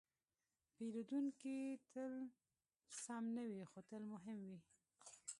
[0.75, 1.57] پیرودونکی
[1.91, 2.13] تل
[3.03, 4.57] سم نه وي، خو تل مهم وي.